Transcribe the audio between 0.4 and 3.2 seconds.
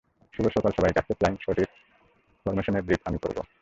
সকাল সবাইকেই আজকের ফ্লাইং সর্টির ফরম্যাশনের ব্রিফ আমি